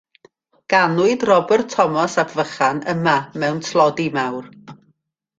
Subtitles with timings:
[0.73, 3.13] Ganwyd Robert Thomas, Ap Vychan, yma
[3.43, 4.49] mewn tlodi mawr.